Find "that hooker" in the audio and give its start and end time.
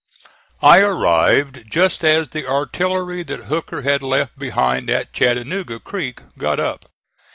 3.21-3.83